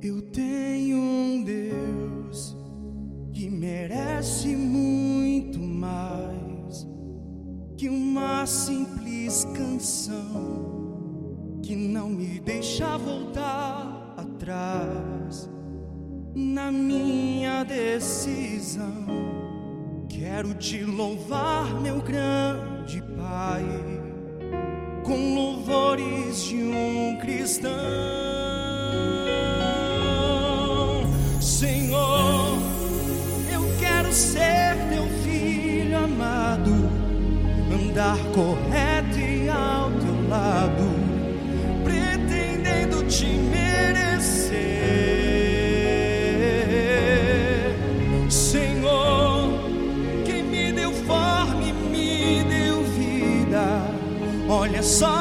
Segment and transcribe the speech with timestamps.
[0.00, 2.56] Eu tenho um Deus
[3.32, 6.86] que merece muito mais
[7.76, 15.50] que uma simples canção que não me deixa voltar atrás
[16.32, 19.04] na minha decisão.
[20.08, 23.64] Quero te louvar, meu grande Pai,
[25.04, 28.27] com louvores de um cristão.
[37.98, 40.84] Andar correto e ao teu lado,
[41.82, 44.54] pretendendo te merecer.
[48.30, 49.50] Senhor,
[50.24, 53.82] quem me deu forma e me deu vida,
[54.48, 55.17] olha só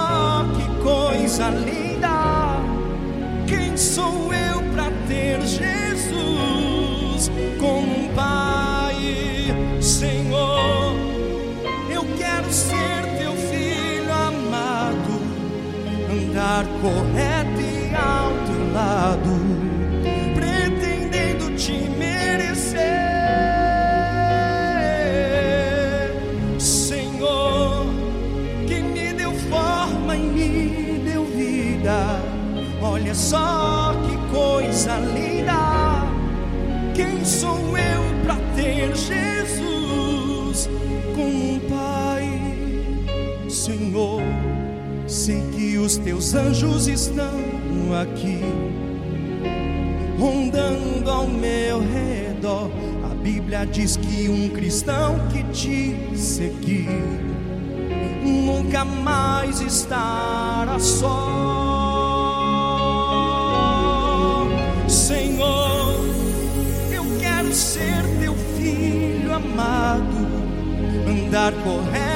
[16.82, 19.32] correto e ao lado,
[20.36, 22.78] pretendendo te merecer,
[26.60, 27.86] Senhor.
[28.68, 32.20] Que me deu forma e me deu vida.
[32.82, 36.08] Olha só que coisa linda
[36.94, 37.87] quem sou eu
[45.28, 47.28] sei que os teus anjos estão
[48.02, 48.40] aqui,
[50.18, 52.72] rondando ao meu redor.
[53.12, 56.88] A Bíblia diz que um cristão que te seguir
[58.24, 61.36] nunca mais estará só.
[69.38, 70.28] amado,
[71.08, 72.07] andar correto